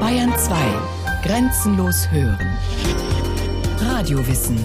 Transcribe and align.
Bayern 0.00 0.32
2. 0.38 0.54
Grenzenlos 1.24 2.10
hören. 2.10 2.56
Radiowissen. 3.80 4.56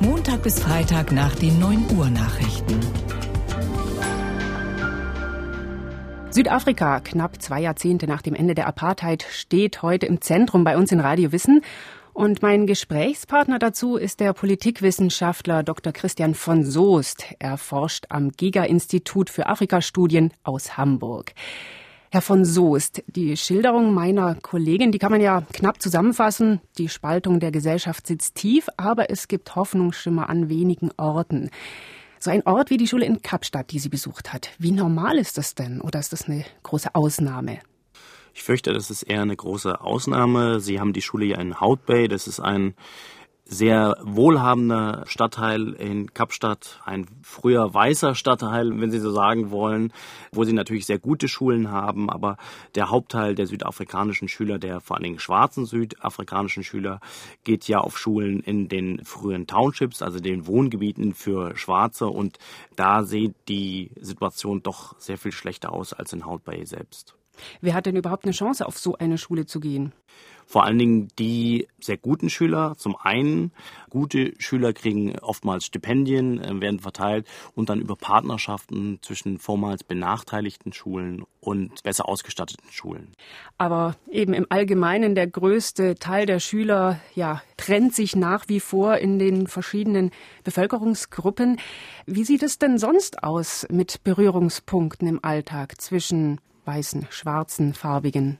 Montag 0.00 0.42
bis 0.42 0.60
Freitag 0.60 1.10
nach 1.10 1.34
den 1.34 1.58
9 1.58 1.96
Uhr 1.96 2.08
Nachrichten. 2.10 2.80
Südafrika, 6.30 7.00
knapp 7.00 7.42
zwei 7.42 7.60
Jahrzehnte 7.60 8.06
nach 8.06 8.22
dem 8.22 8.34
Ende 8.34 8.54
der 8.54 8.66
Apartheid, 8.66 9.24
steht 9.28 9.82
heute 9.82 10.06
im 10.06 10.20
Zentrum 10.20 10.62
bei 10.62 10.76
uns 10.76 10.92
in 10.92 11.00
Radio 11.00 11.32
Wissen. 11.32 11.62
Und 12.12 12.42
mein 12.42 12.66
Gesprächspartner 12.66 13.58
dazu 13.58 13.96
ist 13.96 14.20
der 14.20 14.32
Politikwissenschaftler 14.32 15.62
Dr. 15.62 15.92
Christian 15.92 16.34
von 16.34 16.64
Soest. 16.64 17.26
Er 17.40 17.58
forscht 17.58 18.06
am 18.10 18.30
Giga-Institut 18.30 19.30
für 19.30 19.46
Afrikastudien 19.46 20.32
aus 20.44 20.76
Hamburg. 20.76 21.32
Herr 22.14 22.22
von 22.22 22.44
Soest, 22.44 23.02
die 23.08 23.36
Schilderung 23.36 23.92
meiner 23.92 24.36
Kollegin, 24.36 24.92
die 24.92 25.00
kann 25.00 25.10
man 25.10 25.20
ja 25.20 25.42
knapp 25.52 25.82
zusammenfassen. 25.82 26.60
Die 26.78 26.88
Spaltung 26.88 27.40
der 27.40 27.50
Gesellschaft 27.50 28.06
sitzt 28.06 28.36
tief, 28.36 28.68
aber 28.76 29.10
es 29.10 29.26
gibt 29.26 29.56
Hoffnungsschimmer 29.56 30.28
an 30.28 30.48
wenigen 30.48 30.92
Orten. 30.96 31.50
So 32.20 32.30
ein 32.30 32.46
Ort 32.46 32.70
wie 32.70 32.76
die 32.76 32.86
Schule 32.86 33.04
in 33.04 33.20
Kapstadt, 33.20 33.72
die 33.72 33.80
sie 33.80 33.88
besucht 33.88 34.32
hat. 34.32 34.50
Wie 34.60 34.70
normal 34.70 35.18
ist 35.18 35.38
das 35.38 35.56
denn? 35.56 35.80
Oder 35.80 35.98
ist 35.98 36.12
das 36.12 36.28
eine 36.28 36.44
große 36.62 36.94
Ausnahme? 36.94 37.58
Ich 38.32 38.44
fürchte, 38.44 38.72
das 38.72 38.92
ist 38.92 39.02
eher 39.02 39.22
eine 39.22 39.34
große 39.34 39.80
Ausnahme. 39.80 40.60
Sie 40.60 40.78
haben 40.78 40.92
die 40.92 41.02
Schule 41.02 41.24
ja 41.24 41.40
in 41.40 41.60
Hout 41.60 41.78
Bay. 41.84 42.06
Das 42.06 42.28
ist 42.28 42.38
ein 42.38 42.74
sehr 43.46 43.96
wohlhabender 44.02 45.04
Stadtteil 45.06 45.74
in 45.74 46.14
Kapstadt, 46.14 46.80
ein 46.84 47.06
früher 47.22 47.72
weißer 47.72 48.14
Stadtteil, 48.14 48.80
wenn 48.80 48.90
Sie 48.90 48.98
so 48.98 49.12
sagen 49.12 49.50
wollen, 49.50 49.92
wo 50.32 50.44
sie 50.44 50.54
natürlich 50.54 50.86
sehr 50.86 50.98
gute 50.98 51.28
Schulen 51.28 51.70
haben, 51.70 52.08
aber 52.08 52.38
der 52.74 52.90
Hauptteil 52.90 53.34
der 53.34 53.46
südafrikanischen 53.46 54.28
Schüler, 54.28 54.58
der 54.58 54.80
vor 54.80 54.96
allen 54.96 55.04
Dingen 55.04 55.18
schwarzen 55.18 55.66
südafrikanischen 55.66 56.64
Schüler, 56.64 57.00
geht 57.44 57.68
ja 57.68 57.80
auf 57.80 57.98
Schulen 57.98 58.40
in 58.40 58.68
den 58.68 59.04
frühen 59.04 59.46
Townships, 59.46 60.00
also 60.00 60.20
den 60.20 60.46
Wohngebieten 60.46 61.12
für 61.12 61.56
Schwarze 61.56 62.06
und 62.06 62.38
da 62.76 63.04
sieht 63.04 63.34
die 63.48 63.90
Situation 64.00 64.62
doch 64.62 64.98
sehr 64.98 65.18
viel 65.18 65.32
schlechter 65.32 65.72
aus 65.72 65.92
als 65.92 66.12
in 66.14 66.24
Hout 66.26 66.40
Bay 66.44 66.64
selbst. 66.64 67.14
Wer 67.60 67.74
hat 67.74 67.86
denn 67.86 67.96
überhaupt 67.96 68.24
eine 68.24 68.32
Chance, 68.32 68.66
auf 68.66 68.78
so 68.78 68.96
eine 68.96 69.18
Schule 69.18 69.46
zu 69.46 69.60
gehen? 69.60 69.92
Vor 70.46 70.64
allen 70.64 70.78
Dingen 70.78 71.08
die 71.18 71.68
sehr 71.80 71.96
guten 71.96 72.28
Schüler. 72.30 72.74
Zum 72.76 72.96
einen, 72.96 73.52
gute 73.88 74.34
Schüler 74.38 74.72
kriegen 74.72 75.18
oftmals 75.20 75.66
Stipendien, 75.66 76.40
äh, 76.40 76.60
werden 76.60 76.80
verteilt 76.80 77.26
und 77.54 77.68
dann 77.68 77.80
über 77.80 77.96
Partnerschaften 77.96 78.98
zwischen 79.02 79.38
vormals 79.38 79.84
benachteiligten 79.84 80.72
Schulen 80.72 81.24
und 81.40 81.82
besser 81.82 82.08
ausgestatteten 82.08 82.70
Schulen. 82.70 83.12
Aber 83.58 83.96
eben 84.10 84.34
im 84.34 84.46
Allgemeinen 84.48 85.14
der 85.14 85.26
größte 85.26 85.94
Teil 85.96 86.26
der 86.26 86.40
Schüler 86.40 87.00
ja, 87.14 87.42
trennt 87.56 87.94
sich 87.94 88.16
nach 88.16 88.48
wie 88.48 88.60
vor 88.60 88.98
in 88.98 89.18
den 89.18 89.46
verschiedenen 89.46 90.10
Bevölkerungsgruppen. 90.44 91.58
Wie 92.06 92.24
sieht 92.24 92.42
es 92.42 92.58
denn 92.58 92.78
sonst 92.78 93.22
aus 93.22 93.66
mit 93.70 94.04
Berührungspunkten 94.04 95.08
im 95.08 95.20
Alltag 95.22 95.80
zwischen 95.80 96.40
weißen, 96.66 97.06
schwarzen, 97.10 97.74
farbigen 97.74 98.38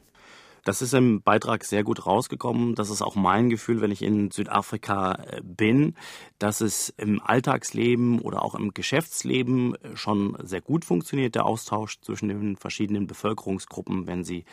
das 0.65 0.81
ist 0.81 0.95
im 0.95 1.21
Beitrag 1.23 1.65
sehr 1.65 1.85
gut 1.85 2.07
rausgekommen. 2.07 2.75
Das 2.75 2.89
ist 2.89 3.03
auch 3.03 3.15
mein 3.15 3.51
Gefühl, 3.51 3.83
wenn 3.83 3.91
ich 3.91 4.03
in 4.03 4.31
Südafrika 4.31 5.13
äh, 5.13 5.41
bin, 5.43 5.95
dass 6.39 6.61
es 6.61 6.89
im 6.97 7.21
Alltagsleben 7.23 8.19
oder 8.21 8.43
auch 8.43 8.55
im 8.55 8.73
Geschäftsleben 8.73 9.77
schon 9.95 10.37
sehr 10.43 10.63
gut 10.63 10.85
funktioniert, 10.85 11.35
der 11.35 11.45
Austausch 11.45 12.01
zwischen 12.01 12.29
den 12.29 12.57
verschiedenen 12.57 13.07
Bevölkerungsgruppen, 13.07 14.07
wenn 14.07 14.25
sie 14.25 14.45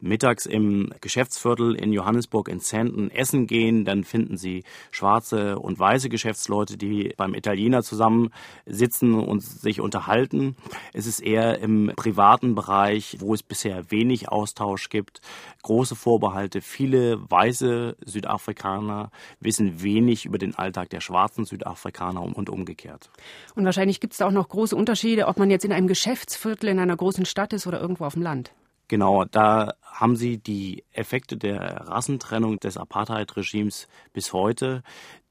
mittags 0.00 0.46
im 0.46 0.92
Geschäftsviertel 1.00 1.74
in 1.74 1.92
Johannesburg 1.92 2.48
in 2.48 2.60
Sandton 2.60 3.10
essen 3.10 3.46
gehen, 3.46 3.84
dann 3.84 4.04
finden 4.04 4.36
Sie 4.36 4.64
schwarze 4.90 5.58
und 5.58 5.78
weiße 5.78 6.08
Geschäftsleute, 6.08 6.76
die 6.76 7.12
beim 7.16 7.34
Italiener 7.34 7.82
zusammen 7.82 8.30
sitzen 8.66 9.14
und 9.14 9.42
sich 9.42 9.80
unterhalten. 9.80 10.56
Es 10.92 11.06
ist 11.06 11.20
eher 11.20 11.58
im 11.60 11.92
privaten 11.96 12.54
Bereich, 12.54 13.16
wo 13.20 13.34
es 13.34 13.42
bisher 13.42 13.90
wenig 13.90 14.28
Austausch 14.28 14.88
gibt, 14.88 15.20
große 15.62 15.96
Vorbehalte. 15.96 16.60
Viele 16.60 17.18
weiße 17.30 17.96
Südafrikaner 18.04 19.10
wissen 19.40 19.82
wenig 19.82 20.24
über 20.24 20.38
den 20.38 20.54
Alltag 20.54 20.90
der 20.90 21.00
schwarzen 21.00 21.44
Südafrikaner 21.44 22.22
und 22.22 22.50
umgekehrt. 22.50 23.10
Und 23.54 23.64
wahrscheinlich 23.64 24.00
gibt 24.00 24.14
es 24.14 24.18
da 24.18 24.26
auch 24.26 24.32
noch 24.32 24.48
große 24.48 24.76
Unterschiede, 24.76 25.26
ob 25.26 25.38
man 25.38 25.50
jetzt 25.50 25.64
in 25.64 25.72
einem 25.72 25.86
Geschäftsviertel 25.88 26.68
in 26.68 26.78
einer 26.78 26.96
großen 26.96 27.26
Stadt 27.26 27.52
ist 27.52 27.66
oder 27.66 27.80
irgendwo 27.80 28.04
auf 28.04 28.14
dem 28.14 28.22
Land. 28.22 28.52
Genau, 28.90 29.24
da 29.24 29.74
haben 29.84 30.16
sie 30.16 30.38
die 30.38 30.82
Effekte 30.90 31.36
der 31.36 31.86
Rassentrennung 31.86 32.58
des 32.58 32.76
Apartheid-Regimes 32.76 33.86
bis 34.12 34.32
heute, 34.32 34.82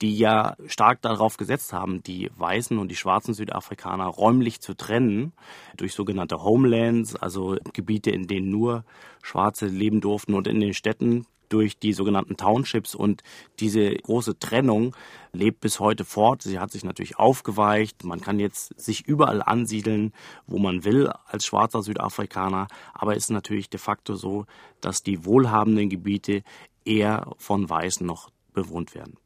die 0.02 0.18
ja 0.18 0.56
stark 0.68 1.02
darauf 1.02 1.36
gesetzt 1.36 1.74
haben, 1.74 2.02
die 2.02 2.32
weißen 2.38 2.78
und 2.78 2.88
die 2.88 2.96
schwarzen 2.96 3.34
Südafrikaner 3.34 4.06
räumlich 4.06 4.62
zu 4.62 4.76
trennen 4.76 5.34
durch 5.76 5.94
sogenannte 5.94 6.42
Homelands, 6.42 7.18
also 7.18 7.58
Gebiete, 7.74 8.12
in 8.12 8.28
denen 8.28 8.50
nur 8.50 8.86
Schwarze 9.22 9.66
leben 9.66 10.00
durften 10.00 10.36
und 10.36 10.48
in 10.48 10.62
den 10.62 10.74
Städten 10.74 11.26
durch 11.50 11.78
die 11.78 11.94
sogenannten 11.94 12.38
Townships 12.38 12.96
und 12.96 13.24
diese 13.60 13.92
große 13.92 14.40
Trennung 14.40 14.96
lebt 15.34 15.62
bis 15.62 15.80
heute 15.80 16.06
fort. 16.06 16.42
Sie 16.42 16.60
hat 16.60 16.72
sich 16.72 16.84
natürlich 16.84 17.18
aufgeweicht. 17.18 18.04
Man 18.04 18.22
kann 18.22 18.40
jetzt 18.40 18.80
sich 18.80 19.08
überall 19.08 19.42
ansiedeln, 19.42 20.14
wo 20.48 20.60
man 20.60 20.84
will 20.84 21.10
als 21.26 21.46
schwarzer 21.46 21.82
Südafrikaner. 21.82 22.68
Aber 22.94 23.16
es 23.16 23.26
ist 23.26 23.32
natürlich 23.32 23.70
de 23.70 23.80
facto 23.80 24.16
so, 24.16 24.46
dass 24.82 25.04
die 25.04 25.26
wohlhabenden 25.26 25.90
Gebiete 25.90 26.44
eher 26.86 27.32
von 27.38 27.70
Weißen 27.70 28.06
noch 28.06 28.30
bewohnt 28.54 28.96
werden. 28.96 29.18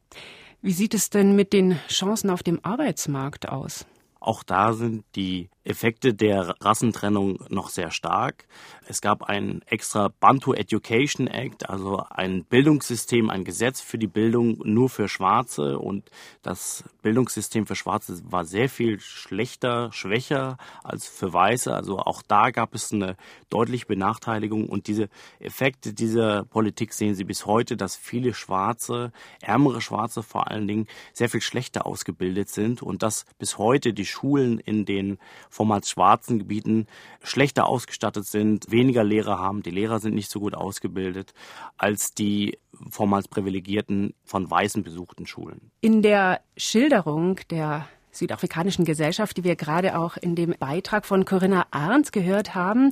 Wie 0.60 0.72
sieht 0.72 0.94
es 0.94 1.10
denn 1.10 1.36
mit 1.36 1.52
den 1.52 1.78
Chancen 1.88 2.30
auf 2.30 2.42
dem 2.42 2.58
Arbeitsmarkt 2.62 3.48
aus? 3.48 3.86
Auch 4.24 4.42
da 4.42 4.72
sind 4.72 5.04
die 5.16 5.50
Effekte 5.64 6.14
der 6.14 6.54
Rassentrennung 6.60 7.44
noch 7.50 7.68
sehr 7.68 7.90
stark. 7.90 8.46
Es 8.86 9.00
gab 9.00 9.22
ein 9.22 9.62
extra 9.66 10.08
Bantu 10.20 10.52
Education 10.52 11.26
Act, 11.26 11.68
also 11.68 12.02
ein 12.10 12.44
Bildungssystem, 12.44 13.28
ein 13.30 13.44
Gesetz 13.44 13.80
für 13.80 13.98
die 13.98 14.06
Bildung 14.06 14.58
nur 14.64 14.90
für 14.90 15.08
Schwarze 15.08 15.78
und 15.78 16.10
das 16.42 16.84
Bildungssystem 17.02 17.66
für 17.66 17.76
Schwarze 17.76 18.20
war 18.30 18.44
sehr 18.44 18.68
viel 18.68 19.00
schlechter, 19.00 19.90
schwächer 19.92 20.58
als 20.82 21.06
für 21.06 21.32
Weiße. 21.32 21.74
Also 21.74 21.98
auch 21.98 22.22
da 22.22 22.50
gab 22.50 22.74
es 22.74 22.92
eine 22.92 23.16
deutliche 23.48 23.86
Benachteiligung 23.86 24.68
und 24.68 24.86
diese 24.86 25.08
Effekte 25.38 25.94
dieser 25.94 26.44
Politik 26.44 26.92
sehen 26.92 27.14
Sie 27.14 27.24
bis 27.24 27.44
heute, 27.46 27.76
dass 27.76 27.96
viele 27.96 28.34
Schwarze, 28.34 29.12
ärmere 29.40 29.80
Schwarze 29.80 30.22
vor 30.22 30.50
allen 30.50 30.66
Dingen, 30.66 30.86
sehr 31.12 31.30
viel 31.30 31.42
schlechter 31.42 31.86
ausgebildet 31.86 32.50
sind 32.50 32.82
und 32.82 33.02
dass 33.02 33.24
bis 33.38 33.56
heute 33.56 33.94
die 33.94 34.04
Schulen 34.14 34.60
in 34.60 34.84
den 34.84 35.18
vormals 35.50 35.90
schwarzen 35.90 36.38
Gebieten 36.38 36.86
schlechter 37.22 37.66
ausgestattet 37.66 38.26
sind, 38.26 38.70
weniger 38.70 39.02
Lehrer 39.02 39.38
haben, 39.38 39.62
die 39.62 39.70
Lehrer 39.70 39.98
sind 39.98 40.14
nicht 40.14 40.30
so 40.30 40.40
gut 40.40 40.54
ausgebildet 40.54 41.34
als 41.76 42.14
die 42.14 42.58
vormals 42.90 43.28
privilegierten 43.28 44.14
von 44.24 44.50
Weißen 44.50 44.82
besuchten 44.82 45.26
Schulen. 45.26 45.70
In 45.80 46.02
der 46.02 46.40
Schilderung 46.56 47.40
der 47.50 47.86
südafrikanischen 48.14 48.84
Gesellschaft, 48.84 49.36
die 49.36 49.44
wir 49.44 49.56
gerade 49.56 49.98
auch 49.98 50.16
in 50.16 50.34
dem 50.34 50.54
Beitrag 50.58 51.06
von 51.06 51.24
Corinna 51.24 51.66
Arndt 51.70 52.12
gehört 52.12 52.54
haben, 52.54 52.90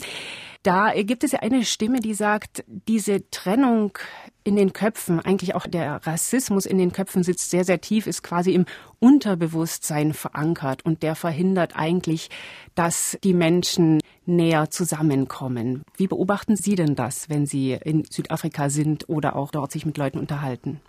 da 0.62 0.92
gibt 0.94 1.24
es 1.24 1.32
ja 1.32 1.40
eine 1.40 1.64
Stimme, 1.64 2.00
die 2.00 2.14
sagt, 2.14 2.64
diese 2.68 3.28
Trennung 3.30 3.98
in 4.44 4.54
den 4.54 4.72
Köpfen, 4.72 5.18
eigentlich 5.18 5.56
auch 5.56 5.66
der 5.66 6.06
Rassismus 6.06 6.66
in 6.66 6.78
den 6.78 6.92
Köpfen 6.92 7.24
sitzt 7.24 7.50
sehr, 7.50 7.64
sehr 7.64 7.80
tief, 7.80 8.06
ist 8.06 8.22
quasi 8.22 8.52
im 8.52 8.66
Unterbewusstsein 9.00 10.14
verankert 10.14 10.84
und 10.84 11.02
der 11.02 11.16
verhindert 11.16 11.74
eigentlich, 11.74 12.30
dass 12.76 13.18
die 13.24 13.34
Menschen 13.34 14.00
näher 14.24 14.70
zusammenkommen. 14.70 15.82
Wie 15.96 16.06
beobachten 16.06 16.54
Sie 16.54 16.76
denn 16.76 16.94
das, 16.94 17.28
wenn 17.28 17.44
Sie 17.44 17.72
in 17.72 18.04
Südafrika 18.04 18.70
sind 18.70 19.08
oder 19.08 19.34
auch 19.34 19.50
dort 19.50 19.72
sich 19.72 19.84
mit 19.84 19.98
Leuten 19.98 20.18
unterhalten? 20.18 20.80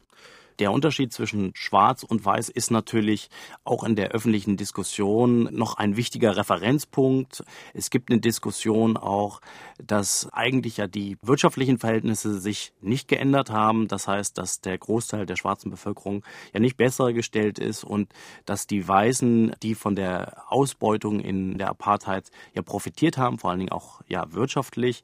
Der 0.60 0.72
Unterschied 0.72 1.12
zwischen 1.12 1.52
Schwarz 1.56 2.04
und 2.04 2.26
Weiß 2.26 2.50
ist 2.50 2.72
natürlich 2.72 3.30
auch 3.64 3.84
in 3.84 3.96
der 3.96 4.10
öffentlichen 4.10 4.58
Diskussion 4.58 5.50
noch 5.52 5.76
ein 5.76 5.98
wichtiger 5.98 6.38
Referenzpunkt. 6.38 7.44
Es 7.74 7.90
gibt 7.90 8.12
eine 8.12 8.20
Diskussion 8.20 8.98
auch, 8.98 9.42
dass 9.84 10.30
eigentlich 10.32 10.78
ja 10.78 10.88
die 10.88 11.18
wirtschaftlichen 11.22 11.80
Verhältnisse 11.80 12.40
sich 12.40 12.74
nicht 12.82 13.08
geändert 13.08 13.50
haben. 13.50 13.88
Das 13.88 14.08
heißt, 14.08 14.38
dass 14.38 14.62
der 14.62 14.78
Großteil 14.78 15.26
der 15.26 15.36
schwarzen 15.36 15.72
Bevölkerung 15.72 16.24
ja 16.54 16.60
nicht 16.60 16.78
besser 16.78 17.14
gestellt 17.14 17.60
ist 17.60 17.84
und 17.84 18.14
dass 18.46 18.68
die 18.68 18.88
Weißen, 18.88 19.56
die 19.64 19.76
von 19.76 19.96
der 19.96 20.44
Ausbeutung 20.52 21.20
in 21.20 21.58
der 21.58 21.70
Apartheid 21.70 22.30
ja 22.54 22.62
profitiert 22.62 23.18
haben, 23.18 23.40
vor 23.40 23.50
allen 23.50 23.60
Dingen 23.60 23.72
auch 23.72 24.02
ja 24.08 24.32
wirtschaftlich, 24.34 25.02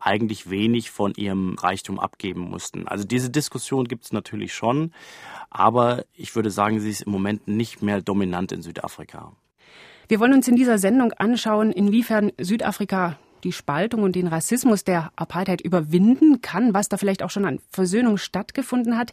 eigentlich 0.00 0.50
wenig 0.50 0.90
von 0.90 1.12
ihrem 1.14 1.54
Reichtum 1.54 2.00
abgeben 2.00 2.40
mussten. 2.40 2.88
Also 2.88 3.04
diese 3.04 3.30
Diskussion 3.30 3.86
gibt 3.86 4.04
es 4.04 4.12
natürlich 4.12 4.54
schon, 4.54 4.92
aber 5.50 6.04
ich 6.14 6.34
würde 6.34 6.50
sagen, 6.50 6.80
sie 6.80 6.90
ist 6.90 7.02
im 7.02 7.12
Moment 7.12 7.46
nicht 7.46 7.82
mehr 7.82 8.00
dominant 8.02 8.52
in 8.52 8.62
Südafrika. 8.62 9.32
Wir 10.08 10.18
wollen 10.18 10.34
uns 10.34 10.48
in 10.48 10.56
dieser 10.56 10.78
Sendung 10.78 11.12
anschauen, 11.12 11.70
inwiefern 11.70 12.32
Südafrika 12.40 13.16
die 13.44 13.52
Spaltung 13.52 14.02
und 14.02 14.16
den 14.16 14.26
Rassismus 14.26 14.84
der 14.84 15.12
Apartheid 15.16 15.60
überwinden 15.60 16.42
kann, 16.42 16.74
was 16.74 16.88
da 16.88 16.96
vielleicht 16.96 17.22
auch 17.22 17.30
schon 17.30 17.46
an 17.46 17.60
Versöhnung 17.70 18.18
stattgefunden 18.18 18.98
hat. 18.98 19.12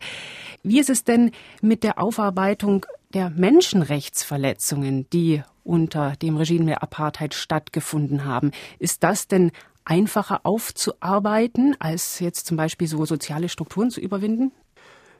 Wie 0.63 0.79
ist 0.79 0.89
es 0.89 1.03
denn 1.03 1.31
mit 1.61 1.83
der 1.83 1.99
Aufarbeitung 1.99 2.85
der 3.13 3.29
Menschenrechtsverletzungen, 3.29 5.09
die 5.11 5.43
unter 5.63 6.15
dem 6.17 6.37
Regime 6.37 6.65
der 6.65 6.83
Apartheid 6.83 7.33
stattgefunden 7.33 8.25
haben? 8.25 8.51
Ist 8.79 9.03
das 9.03 9.27
denn 9.27 9.51
einfacher 9.87 10.41
aufzuarbeiten, 10.43 11.75
als 11.79 12.19
jetzt 12.19 12.45
zum 12.45 12.57
Beispiel 12.57 12.87
so 12.87 13.05
soziale 13.05 13.49
Strukturen 13.49 13.89
zu 13.89 14.01
überwinden? 14.01 14.51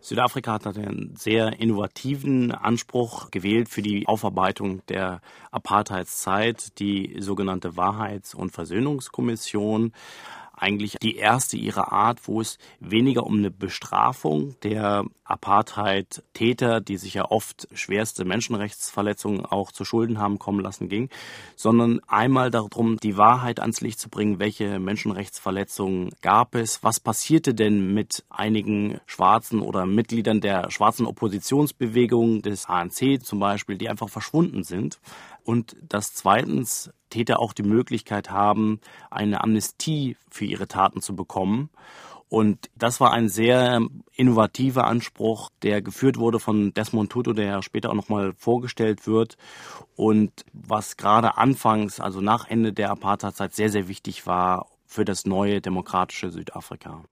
Südafrika 0.01 0.53
hat 0.53 0.67
einen 0.67 1.15
sehr 1.17 1.59
innovativen 1.59 2.51
Anspruch 2.51 3.31
gewählt 3.31 3.67
für 3.69 3.81
die 3.81 4.07
Aufarbeitung 4.07 4.85
der 4.87 5.21
Apartheidszeit, 5.51 6.77
die 6.79 7.15
sogenannte 7.19 7.77
Wahrheits- 7.77 8.35
und 8.35 8.51
Versöhnungskommission 8.51 9.93
eigentlich 10.57 10.97
die 11.01 11.15
erste 11.15 11.55
ihrer 11.55 11.91
Art, 11.91 12.27
wo 12.27 12.41
es 12.41 12.57
weniger 12.79 13.25
um 13.25 13.37
eine 13.37 13.51
Bestrafung 13.51 14.55
der 14.63 15.05
Apartheid-Täter, 15.23 16.81
die 16.81 16.97
sich 16.97 17.13
ja 17.13 17.29
oft 17.29 17.67
schwerste 17.73 18.25
Menschenrechtsverletzungen 18.25 19.45
auch 19.45 19.71
zu 19.71 19.85
Schulden 19.85 20.19
haben 20.19 20.39
kommen 20.39 20.59
lassen, 20.59 20.89
ging, 20.89 21.09
sondern 21.55 22.01
einmal 22.07 22.49
darum, 22.49 22.97
die 22.97 23.17
Wahrheit 23.17 23.59
ans 23.59 23.81
Licht 23.81 23.99
zu 23.99 24.09
bringen, 24.09 24.39
welche 24.39 24.79
Menschenrechtsverletzungen 24.79 26.11
gab 26.21 26.55
es, 26.55 26.83
was 26.83 26.99
passierte 26.99 27.53
denn 27.53 27.93
mit 27.93 28.23
einigen 28.29 28.99
Schwarzen 29.05 29.61
oder 29.61 29.85
Mitgliedern 29.85 30.41
der 30.41 30.71
schwarzen 30.71 31.05
Oppositionsbewegung 31.05 32.41
des 32.41 32.65
ANC 32.67 33.23
zum 33.23 33.39
Beispiel, 33.39 33.77
die 33.77 33.89
einfach 33.89 34.09
verschwunden 34.09 34.63
sind 34.63 34.99
und 35.47 35.77
dass 35.81 36.13
zweitens 36.13 36.91
Täter 37.09 37.39
auch 37.39 37.53
die 37.53 37.63
Möglichkeit 37.63 38.29
haben, 38.29 38.81
eine 39.09 39.41
Amnestie 39.41 40.17
für 40.29 40.43
ihre 40.43 40.67
Taten 40.67 41.01
zu 41.01 41.15
bekommen. 41.15 41.69
Und 42.27 42.69
das 42.75 42.99
war 42.99 43.13
ein 43.13 43.29
sehr 43.29 43.79
innovativer 44.13 44.85
Anspruch, 44.85 45.49
der 45.61 45.81
geführt 45.81 46.17
wurde 46.17 46.41
von 46.41 46.73
Desmond 46.73 47.09
Tutu, 47.09 47.31
der 47.31 47.61
später 47.61 47.89
auch 47.89 47.95
nochmal 47.95 48.33
vorgestellt 48.33 49.07
wird. 49.07 49.37
Und 49.95 50.43
was 50.51 50.97
gerade 50.97 51.37
anfangs, 51.37 52.01
also 52.01 52.19
nach 52.19 52.49
Ende 52.49 52.73
der 52.73 52.91
Apartheidzeit, 52.91 53.55
sehr, 53.55 53.69
sehr 53.69 53.87
wichtig 53.87 54.27
war 54.27 54.67
für 54.85 55.05
das 55.05 55.25
neue 55.25 55.61
demokratische 55.61 56.29
Südafrika. 56.29 57.03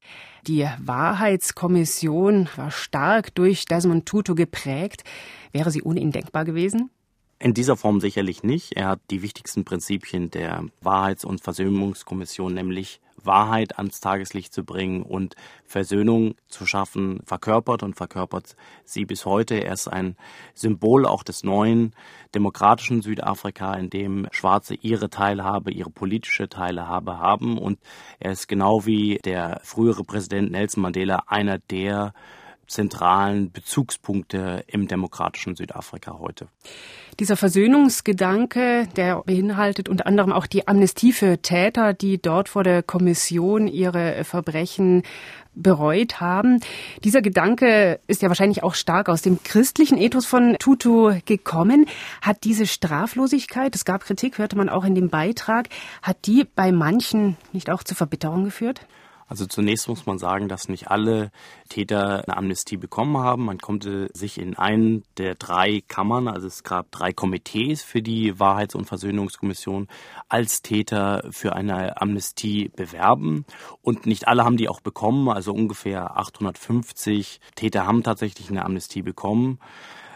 Die 0.45 0.67
Wahrheitskommission 0.79 2.49
war 2.57 2.71
stark 2.71 3.33
durch 3.35 3.63
Desmond 3.63 4.05
Tutu 4.05 4.35
geprägt. 4.35 5.05
Wäre 5.53 5.71
sie 5.71 5.83
ohne 5.83 6.01
ihn 6.01 6.11
denkbar 6.11 6.43
gewesen? 6.43 6.89
In 7.37 7.53
dieser 7.53 7.75
Form 7.75 7.99
sicherlich 7.99 8.43
nicht. 8.43 8.73
Er 8.77 8.87
hat 8.87 9.01
die 9.11 9.21
wichtigsten 9.21 9.65
Prinzipien 9.65 10.31
der 10.31 10.63
Wahrheits- 10.81 11.25
und 11.25 11.41
Versöhnungskommission, 11.41 12.53
nämlich 12.53 13.01
Wahrheit 13.25 13.77
ans 13.77 13.99
Tageslicht 13.99 14.53
zu 14.53 14.63
bringen 14.63 15.03
und 15.03 15.35
Versöhnung 15.65 16.35
zu 16.47 16.65
schaffen, 16.65 17.21
verkörpert 17.25 17.83
und 17.83 17.95
verkörpert 17.95 18.55
sie 18.85 19.05
bis 19.05 19.25
heute. 19.25 19.55
Er 19.55 19.73
ist 19.73 19.87
ein 19.87 20.15
Symbol 20.53 21.05
auch 21.05 21.23
des 21.23 21.43
neuen 21.43 21.93
demokratischen 22.33 23.01
Südafrika, 23.01 23.73
in 23.73 23.89
dem 23.89 24.27
Schwarze 24.31 24.75
ihre 24.75 25.09
Teilhabe, 25.09 25.71
ihre 25.71 25.89
politische 25.89 26.47
Teilhabe 26.47 27.17
haben. 27.17 27.57
Und 27.57 27.79
er 28.19 28.31
ist 28.31 28.47
genau 28.47 28.85
wie 28.85 29.17
der 29.23 29.59
frühere 29.63 30.03
Präsident 30.03 30.51
Nelson 30.51 30.83
Mandela 30.83 31.23
einer 31.27 31.57
der 31.57 32.13
zentralen 32.67 33.51
Bezugspunkte 33.51 34.63
im 34.67 34.88
demokratischen 34.88 35.56
Südafrika 35.56 36.19
heute. 36.19 36.47
Dieser 37.19 37.38
Versöhnungsgedanke, 37.38 38.88
der 38.95 39.21
beinhaltet 39.23 39.88
unter 39.88 40.06
anderem 40.06 40.33
auch 40.33 40.47
die 40.47 40.67
Amnestie 40.67 41.13
für 41.13 41.41
Täter, 41.41 41.94
die 41.94 42.21
dort 42.21 42.50
vor 42.50 42.63
der 42.63 42.83
Kommission 42.83 43.67
ihre 43.67 44.23
Verbrechen 44.23 45.03
bereut 45.56 46.19
haben. 46.19 46.59
Dieser 47.03 47.21
Gedanke 47.21 48.00
ist 48.07 48.21
ja 48.21 48.27
wahrscheinlich 48.27 48.63
auch 48.63 48.75
stark 48.75 49.07
aus 49.07 49.21
dem 49.21 49.41
christlichen 49.44 49.97
Ethos 49.97 50.25
von 50.25 50.57
Tutu 50.59 51.13
gekommen. 51.25 51.88
Hat 52.21 52.44
diese 52.44 52.67
Straflosigkeit, 52.67 53.73
es 53.73 53.85
gab 53.85 54.03
Kritik, 54.03 54.38
hörte 54.38 54.57
man 54.57 54.69
auch 54.69 54.83
in 54.83 54.95
dem 54.95 55.09
Beitrag, 55.09 55.69
hat 56.01 56.25
die 56.25 56.44
bei 56.44 56.71
manchen 56.71 57.38
nicht 57.53 57.69
auch 57.69 57.83
zur 57.83 57.95
Verbitterung 57.95 58.44
geführt? 58.44 58.81
Also 59.27 59.48
zunächst 59.48 59.88
muss 59.88 60.06
man 60.06 60.19
sagen, 60.19 60.48
dass 60.48 60.69
nicht 60.69 60.89
alle 60.92 61.31
Täter 61.68 62.24
eine 62.27 62.38
Amnestie 62.38 62.77
bekommen 62.77 63.18
haben. 63.18 63.45
Man 63.45 63.57
konnte 63.57 64.10
sich 64.13 64.38
in 64.38 64.56
einen 64.56 65.04
der 65.18 65.33
drei 65.33 65.81
Kammern, 65.88 66.27
also 66.27 66.45
es 66.45 66.63
gab 66.63 66.92
drei 66.92 67.12
Komitees 67.12 67.81
für 67.81 68.04
die 68.04 68.39
Wahrheits- 68.39 68.75
und 68.75 68.86
Versöhnungskommission, 68.86 69.88
als 70.30 70.62
Täter 70.62 71.24
für 71.31 71.56
eine 71.56 72.00
Amnestie 72.00 72.69
bewerben. 72.75 73.45
Und 73.81 74.06
nicht 74.06 74.27
alle 74.27 74.45
haben 74.45 74.57
die 74.57 74.69
auch 74.69 74.81
bekommen. 74.81 75.27
Also 75.30 75.54
ungefähr 75.54 76.18
850 76.18 77.39
Täter 77.56 77.88
haben 77.88 78.04
tatsächlich 78.04 78.51
eine 78.51 78.63
Amnestie 78.63 79.01
bekommen. 79.01 79.60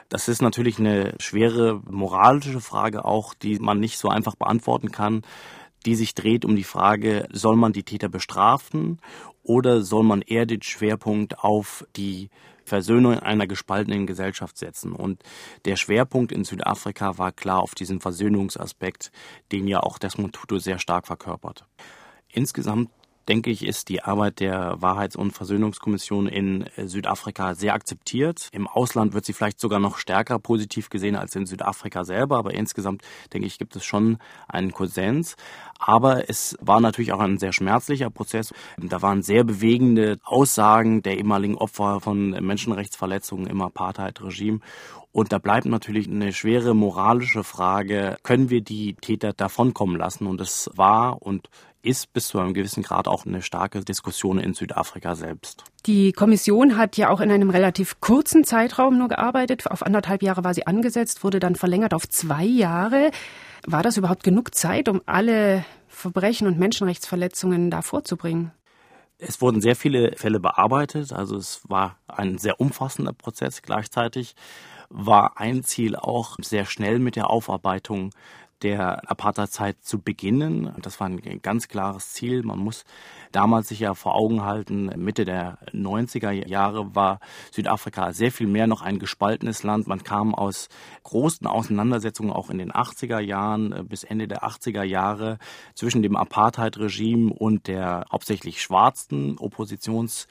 Das 0.10 0.28
ist 0.28 0.42
natürlich 0.42 0.80
eine 0.80 1.14
schwere 1.20 1.82
moralische 1.88 2.62
Frage 2.62 3.06
auch, 3.06 3.34
die 3.34 3.58
man 3.60 3.80
nicht 3.80 3.98
so 3.98 4.10
einfach 4.10 4.36
beantworten 4.36 4.92
kann 4.92 5.24
die 5.86 5.96
sich 5.96 6.14
dreht 6.14 6.46
um 6.46 6.56
die 6.56 6.64
Frage, 6.64 7.28
soll 7.32 7.56
man 7.56 7.74
die 7.74 7.84
Täter 7.84 8.10
bestrafen 8.10 9.00
oder 9.44 9.82
soll 9.82 10.04
man 10.04 10.22
eher 10.22 10.46
den 10.46 10.62
Schwerpunkt 10.62 11.40
auf 11.40 11.86
die 11.96 12.30
Versöhnung 12.66 13.18
einer 13.20 13.48
gespaltenen 13.48 14.06
Gesellschaft 14.06 14.58
setzen. 14.58 14.94
Und 14.94 15.24
der 15.66 15.76
Schwerpunkt 15.76 16.32
in 16.32 16.44
Südafrika 16.44 17.18
war 17.18 17.32
klar 17.32 17.62
auf 17.62 17.76
diesen 17.76 18.00
Versöhnungsaspekt, 18.00 19.12
den 19.52 19.68
ja 19.68 19.82
auch 19.82 19.98
Desmond 19.98 20.36
Tutu 20.36 20.60
sehr 20.60 20.80
stark 20.80 21.08
verkörpert. 21.08 21.66
Insgesamt 22.32 22.90
denke 23.30 23.52
ich, 23.52 23.66
ist 23.66 23.90
die 23.90 24.02
Arbeit 24.02 24.40
der 24.40 24.82
Wahrheits- 24.82 25.16
und 25.16 25.32
Versöhnungskommission 25.32 26.28
in 26.28 26.66
äh, 26.76 26.88
Südafrika 26.88 27.54
sehr 27.54 27.76
akzeptiert. 27.76 28.50
Im 28.52 28.68
Ausland 28.68 29.14
wird 29.14 29.24
sie 29.24 29.34
vielleicht 29.34 29.60
sogar 29.60 29.80
noch 29.80 29.98
stärker 29.98 30.40
positiv 30.40 30.90
gesehen 30.90 31.16
als 31.16 31.36
in 31.36 31.46
Südafrika 31.46 32.04
selber, 32.04 32.38
aber 32.38 32.56
insgesamt 32.56 33.04
denke 33.32 33.48
ich, 33.48 33.60
gibt 33.60 33.76
es 33.76 33.86
schon 33.86 34.18
einen 34.48 34.72
Konsens. 34.72 35.36
Aber 35.78 36.28
es 36.28 36.58
war 36.60 36.82
natürlich 36.82 37.14
auch 37.14 37.20
ein 37.20 37.38
sehr 37.38 37.54
schmerzlicher 37.54 38.10
Prozess. 38.10 38.52
Da 38.78 39.02
waren 39.02 39.22
sehr 39.22 39.44
bewegende 39.44 40.18
Aussagen 40.24 41.04
der 41.04 41.18
ehemaligen 41.18 41.56
Opfer 41.56 42.02
von 42.02 42.32
Menschenrechtsverletzungen 42.32 43.48
im 43.48 43.62
Apartheid-Regime. 43.62 44.60
Und 45.12 45.32
da 45.32 45.40
bleibt 45.40 45.66
natürlich 45.66 46.08
eine 46.08 46.34
schwere 46.34 46.76
moralische 46.76 47.44
Frage, 47.44 48.18
können 48.24 48.50
wir 48.50 48.62
die 48.62 48.94
Täter 48.94 49.34
davonkommen 49.34 49.96
lassen? 49.96 50.28
Und 50.28 50.40
es 50.40 50.70
war 50.76 51.22
und 51.22 51.50
ist 51.82 52.12
bis 52.14 52.28
zu 52.28 52.40
einem 52.40 52.54
gewissen 52.54 52.84
Grad 52.84 53.08
auch 53.08 53.26
eine 53.26 53.42
starke 53.42 53.82
Diskussion 53.82 54.40
in 54.40 54.54
Südafrika 54.54 55.16
selbst. 55.16 55.64
Die 55.86 56.12
Kommission 56.12 56.78
hat 56.78 56.98
ja 56.98 57.10
auch 57.10 57.22
in 57.22 57.32
einem 57.32 57.50
relativ 57.50 58.02
kurzen 58.02 58.44
Zeitraum 58.44 58.98
nur 58.98 59.08
gearbeitet. 59.08 59.70
Auf 59.70 59.86
anderthalb 59.86 60.22
Jahre 60.22 60.44
war 60.44 60.54
sie 60.54 60.68
angesetzt, 60.68 61.24
wurde 61.24 61.40
dann 61.40 61.56
verlängert 61.56 61.94
auf 61.94 62.08
zwei 62.08 62.44
Jahre. 62.44 63.12
War 63.66 63.84
das 63.84 63.98
überhaupt 63.98 64.24
genug 64.24 64.54
Zeit, 64.56 64.90
um 64.90 65.02
alle 65.06 65.64
Verbrechen 65.88 66.48
und 66.48 66.60
Menschenrechtsverletzungen 66.60 67.72
da 67.72 67.82
vorzubringen? 67.82 68.52
Es 69.18 69.42
wurden 69.42 69.60
sehr 69.60 69.76
viele 69.76 70.14
Fälle 70.16 70.40
bearbeitet, 70.40 71.12
also 71.12 71.36
es 71.36 71.62
war 71.68 71.98
ein 72.08 72.38
sehr 72.38 72.62
umfassender 72.62 73.12
Prozess. 73.12 73.62
Gleichzeitig 73.62 74.34
war 74.90 75.38
ein 75.38 75.64
Ziel 75.64 75.98
auch 75.98 76.38
sehr 76.42 76.66
schnell 76.66 77.00
mit 77.00 77.18
der 77.18 77.30
Aufarbeitung 77.30 78.12
der 78.62 79.10
Apartheidzeit 79.10 79.78
zu 79.82 80.00
beginnen. 80.00 80.74
Das 80.82 81.00
war 81.00 81.08
ein 81.08 81.42
ganz 81.42 81.68
klares 81.68 82.14
Ziel. 82.14 82.44
Man 82.44 82.60
muss 82.60 82.86
damals 83.32 83.70
sich 83.70 83.80
ja 83.80 83.94
vor 83.94 84.16
Augen 84.16 84.44
halten, 84.44 84.92
Mitte 84.98 85.26
der 85.26 85.60
90er 85.74 86.32
Jahre 86.32 86.96
war 86.96 87.20
Südafrika 87.52 88.14
sehr 88.14 88.32
viel 88.32 88.48
mehr 88.48 88.68
noch 88.68 88.82
ein 88.82 89.00
gespaltenes 89.00 89.64
Land. 89.64 89.88
Man 89.88 90.04
kam 90.04 90.34
aus 90.36 90.70
großen 91.04 91.48
Auseinandersetzungen 91.48 92.32
auch 92.32 92.50
in 92.50 92.58
den 92.58 92.72
80er 92.72 93.20
Jahren 93.20 93.72
äh, 93.72 93.84
bis 93.84 94.04
Ende 94.04 94.28
der 94.28 94.44
80er 94.44 94.84
Jahre 94.84 95.38
zwischen 95.76 96.02
dem 96.02 96.16
Apartheid-Regime 96.16 97.34
und 97.34 97.68
der 97.68 98.06
hauptsächlich 98.12 98.62
schwarzen 98.62 99.38
Oppositions 99.38 100.28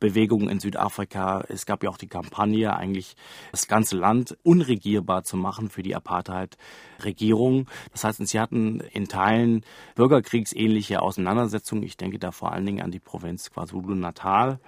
Bewegungen 0.00 0.48
in 0.48 0.58
Südafrika. 0.58 1.44
Es 1.48 1.66
gab 1.66 1.84
ja 1.84 1.90
auch 1.90 1.98
die 1.98 2.08
Kampagne, 2.08 2.74
eigentlich 2.74 3.14
das 3.52 3.68
ganze 3.68 3.96
Land 3.96 4.36
unregierbar 4.42 5.22
zu 5.22 5.36
machen 5.36 5.68
für 5.68 5.82
die 5.82 5.94
Apartheid-Regierung. 5.94 7.68
Das 7.92 8.04
heißt, 8.04 8.26
sie 8.26 8.40
hatten 8.40 8.80
in 8.80 9.06
Teilen 9.06 9.64
bürgerkriegsähnliche 9.94 11.02
Auseinandersetzungen. 11.02 11.84
Ich 11.84 11.96
denke 11.96 12.18
da 12.18 12.32
vor 12.32 12.52
allen 12.52 12.66
Dingen 12.66 12.82
an 12.82 12.90
die 12.90 12.98
Provinz 12.98 13.50
KwaZulu-Natal. 13.50 14.58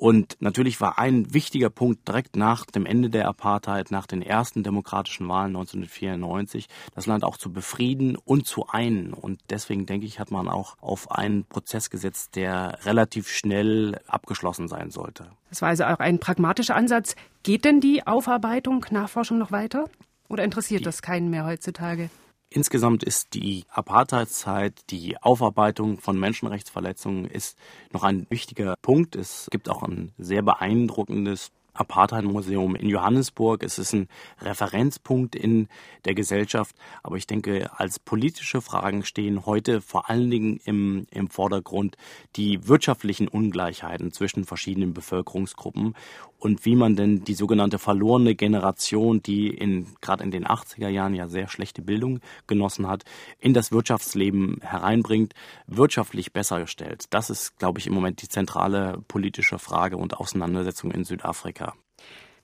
Und 0.00 0.38
natürlich 0.40 0.80
war 0.80 0.98
ein 0.98 1.34
wichtiger 1.34 1.68
Punkt 1.68 2.08
direkt 2.08 2.34
nach 2.34 2.64
dem 2.64 2.86
Ende 2.86 3.10
der 3.10 3.28
Apartheid, 3.28 3.90
nach 3.90 4.06
den 4.06 4.22
ersten 4.22 4.62
demokratischen 4.62 5.28
Wahlen 5.28 5.54
1994, 5.54 6.68
das 6.94 7.04
Land 7.04 7.22
auch 7.22 7.36
zu 7.36 7.52
befrieden 7.52 8.16
und 8.16 8.46
zu 8.46 8.66
einen. 8.66 9.12
Und 9.12 9.42
deswegen 9.50 9.84
denke 9.84 10.06
ich, 10.06 10.18
hat 10.18 10.30
man 10.30 10.48
auch 10.48 10.78
auf 10.80 11.10
einen 11.10 11.44
Prozess 11.44 11.90
gesetzt, 11.90 12.34
der 12.34 12.78
relativ 12.86 13.28
schnell 13.28 14.00
abgeschlossen 14.06 14.68
sein 14.68 14.90
sollte. 14.90 15.26
Das 15.50 15.60
war 15.60 15.68
also 15.68 15.84
auch 15.84 15.98
ein 15.98 16.18
pragmatischer 16.18 16.76
Ansatz. 16.76 17.14
Geht 17.42 17.66
denn 17.66 17.82
die 17.82 18.06
Aufarbeitung, 18.06 18.86
Nachforschung 18.90 19.36
noch 19.36 19.52
weiter? 19.52 19.84
Oder 20.30 20.44
interessiert 20.44 20.86
das 20.86 21.02
keinen 21.02 21.28
mehr 21.28 21.44
heutzutage? 21.44 22.08
Insgesamt 22.52 23.04
ist 23.04 23.34
die 23.34 23.64
Apartheidszeit, 23.70 24.74
die 24.90 25.16
Aufarbeitung 25.22 26.00
von 26.00 26.18
Menschenrechtsverletzungen 26.18 27.26
ist 27.26 27.56
noch 27.92 28.02
ein 28.02 28.26
wichtiger 28.28 28.74
Punkt. 28.82 29.14
Es 29.14 29.46
gibt 29.52 29.68
auch 29.68 29.84
ein 29.84 30.10
sehr 30.18 30.42
beeindruckendes 30.42 31.52
Apartheid-Museum 31.74 32.74
in 32.74 32.88
Johannesburg. 32.88 33.62
Es 33.62 33.78
ist 33.78 33.92
ein 33.92 34.08
Referenzpunkt 34.40 35.36
in 35.36 35.68
der 36.04 36.14
Gesellschaft. 36.14 36.74
Aber 37.04 37.16
ich 37.16 37.28
denke, 37.28 37.70
als 37.78 38.00
politische 38.00 38.60
Fragen 38.60 39.04
stehen 39.04 39.46
heute 39.46 39.80
vor 39.80 40.10
allen 40.10 40.28
Dingen 40.28 40.60
im, 40.64 41.06
im 41.12 41.28
Vordergrund 41.28 41.96
die 42.34 42.66
wirtschaftlichen 42.66 43.28
Ungleichheiten 43.28 44.12
zwischen 44.12 44.44
verschiedenen 44.44 44.92
Bevölkerungsgruppen 44.92 45.94
und 46.40 46.64
wie 46.64 46.74
man 46.74 46.96
denn 46.96 47.22
die 47.22 47.34
sogenannte 47.34 47.78
verlorene 47.78 48.34
Generation, 48.34 49.22
die 49.22 49.48
in, 49.48 49.86
gerade 50.00 50.24
in 50.24 50.30
den 50.30 50.46
80er 50.46 50.88
Jahren 50.88 51.14
ja 51.14 51.28
sehr 51.28 51.48
schlechte 51.48 51.82
Bildung 51.82 52.20
genossen 52.46 52.88
hat, 52.88 53.04
in 53.38 53.54
das 53.54 53.70
Wirtschaftsleben 53.70 54.58
hereinbringt, 54.62 55.34
wirtschaftlich 55.66 56.32
besser 56.32 56.60
gestellt. 56.60 57.04
Das 57.10 57.30
ist, 57.30 57.58
glaube 57.58 57.78
ich, 57.78 57.86
im 57.86 57.94
Moment 57.94 58.22
die 58.22 58.28
zentrale 58.28 59.02
politische 59.06 59.58
Frage 59.58 59.96
und 59.96 60.16
Auseinandersetzung 60.16 60.90
in 60.90 61.04
Südafrika. 61.04 61.74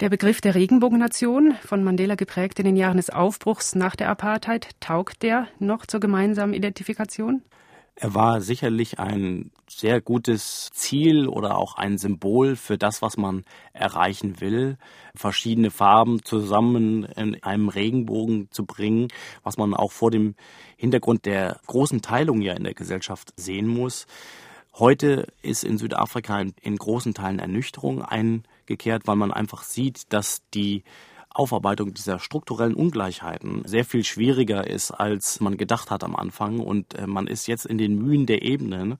Der 0.01 0.11
Begriff 0.11 0.43
der 0.43 0.55
Regenbogennation, 0.55 1.55
von 1.65 1.83
Mandela 1.83 2.17
geprägt 2.17 2.59
in 2.59 2.67
den 2.67 2.77
Jahren 2.77 2.99
des 2.99 3.09
Aufbruchs 3.09 3.75
nach 3.75 3.97
der 3.97 4.11
Apartheid, 4.11 4.69
taugt 4.79 5.23
der 5.23 5.49
noch 5.59 5.87
zur 5.87 6.01
gemeinsamen 6.01 6.53
Identifikation? 6.53 7.43
Er 7.99 8.15
war 8.15 8.43
sicherlich 8.43 8.99
ein 8.99 9.51
sehr 9.67 10.03
gutes 10.03 10.69
Ziel 10.75 11.29
oder 11.29 11.57
auch 11.57 11.77
ein 11.77 11.97
Symbol 11.97 12.55
für 12.55 12.77
das, 12.77 13.01
was 13.01 13.17
man 13.17 13.45
erreichen 13.73 14.39
will. 14.39 14.77
Verschiedene 15.15 15.71
Farben 15.71 16.23
zusammen 16.23 17.05
in 17.05 17.43
einem 17.43 17.71
Regenbogen 17.71 18.51
zu 18.51 18.67
bringen, 18.67 19.09
was 19.43 19.57
man 19.57 19.73
auch 19.73 19.93
vor 19.93 20.11
dem 20.11 20.35
Hintergrund 20.77 21.25
der 21.25 21.59
großen 21.67 22.03
Teilung 22.03 22.43
ja 22.43 22.53
in 22.53 22.65
der 22.65 22.75
Gesellschaft 22.75 23.33
sehen 23.37 23.67
muss. 23.67 24.07
Heute 24.75 25.29
ist 25.41 25.65
in 25.65 25.79
Südafrika 25.79 26.39
in, 26.61 26.77
großen 26.77 27.15
Teilen 27.15 27.39
Ernüchterung 27.39 28.03
eingekehrt, 28.03 29.07
weil 29.07 29.17
man 29.17 29.33
einfach 29.33 29.63
sieht, 29.63 30.13
dass 30.13 30.43
die 30.53 30.85
Aufarbeitung 31.37 31.93
dieser 31.93 32.19
strukturellen 32.19 32.75
Ungleichheiten 32.75 33.63
sehr 33.67 33.85
viel 33.85 34.05
schwieriger 34.05 34.67
ist, 34.67 34.91
als 34.91 35.41
man 35.41 35.57
gedacht 35.57 35.91
hat 35.91 36.03
am 36.03 36.17
Anfang. 36.17 36.61
Und 36.61 36.95
äh, 36.95 37.07
man 37.07 37.27
ist 37.27 37.47
jetzt 37.47 37.67
in 37.67 37.79
den 37.79 37.97
Mühen 37.97 38.27
der 38.27 38.43
Ebenen. 38.43 38.99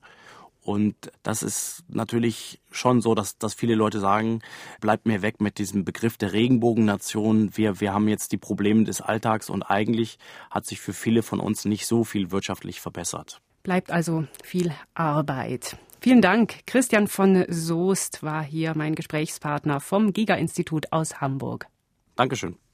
Und 0.61 0.95
das 1.23 1.43
ist 1.43 1.83
natürlich 1.87 2.59
schon 2.71 3.01
so, 3.01 3.15
dass, 3.15 3.37
dass 3.37 3.53
viele 3.53 3.73
Leute 3.73 3.99
sagen, 3.99 4.41
bleibt 4.81 5.07
mir 5.07 5.21
weg 5.21 5.39
mit 5.41 5.57
diesem 5.57 5.85
Begriff 5.85 6.17
der 6.17 6.33
Regenbogennation. 6.33 7.55
Wir, 7.55 7.79
wir 7.79 7.93
haben 7.93 8.07
jetzt 8.07 8.33
die 8.33 8.37
Probleme 8.37 8.83
des 8.83 9.01
Alltags 9.01 9.49
und 9.49 9.63
eigentlich 9.63 10.19
hat 10.51 10.65
sich 10.65 10.81
für 10.81 10.93
viele 10.93 11.23
von 11.23 11.39
uns 11.39 11.65
nicht 11.65 11.87
so 11.87 12.03
viel 12.03 12.31
wirtschaftlich 12.31 12.81
verbessert. 12.81 13.41
Bleibt 13.63 13.91
also 13.91 14.25
viel 14.43 14.73
Arbeit. 14.93 15.77
Vielen 16.01 16.21
Dank. 16.21 16.65
Christian 16.67 17.07
von 17.07 17.45
Soest 17.47 18.21
war 18.21 18.43
hier 18.43 18.73
mein 18.75 18.93
Gesprächspartner 18.93 19.79
vom 19.79 20.13
Giga-Institut 20.13 20.91
aus 20.91 21.21
Hamburg. 21.21 21.67
Dankeschön. 22.17 22.57